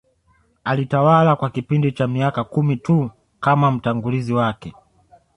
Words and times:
Alitawala 0.63 1.35
kwa 1.35 1.49
kipindi 1.49 1.91
cha 1.91 2.07
miaka 2.07 2.43
kumi 2.43 2.77
tu 2.77 3.11
kama 3.39 3.71
mtangulizi 3.71 4.33
wake 4.33 4.73